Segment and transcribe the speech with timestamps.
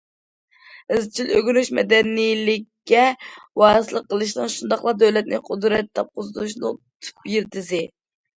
[0.93, 3.03] ئىزچىل ئۆگىنىش مەدەنىيلىككە
[3.63, 7.85] ۋارىسلىق قىلىشنىڭ، شۇنداقلا دۆلەتنى قۇدرەت تاپقۇزۇشنىڭ تۈپ يىلتىزى.